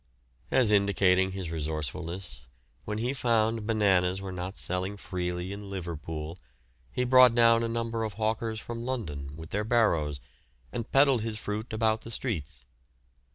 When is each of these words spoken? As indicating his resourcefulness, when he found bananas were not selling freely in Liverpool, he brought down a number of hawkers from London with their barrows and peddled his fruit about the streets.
As 0.49 0.71
indicating 0.71 1.33
his 1.33 1.51
resourcefulness, 1.51 2.47
when 2.85 2.97
he 2.97 3.13
found 3.13 3.67
bananas 3.67 4.19
were 4.19 4.31
not 4.31 4.57
selling 4.57 4.97
freely 4.97 5.53
in 5.53 5.69
Liverpool, 5.69 6.39
he 6.91 7.03
brought 7.03 7.35
down 7.35 7.61
a 7.61 7.67
number 7.67 8.03
of 8.03 8.13
hawkers 8.15 8.59
from 8.59 8.83
London 8.83 9.37
with 9.37 9.51
their 9.51 9.63
barrows 9.63 10.19
and 10.71 10.91
peddled 10.91 11.21
his 11.21 11.37
fruit 11.37 11.71
about 11.71 12.01
the 12.01 12.09
streets. 12.09 12.65